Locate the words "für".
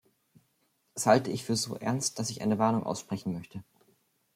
1.43-1.55